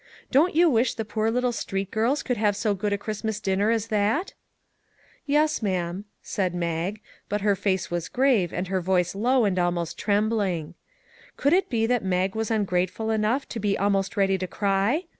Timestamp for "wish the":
0.67-1.05